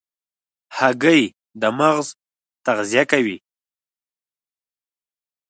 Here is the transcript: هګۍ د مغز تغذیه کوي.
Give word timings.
هګۍ 0.77 1.21
د 1.61 1.63
مغز 1.79 2.07
تغذیه 2.65 3.03
کوي. 3.11 3.37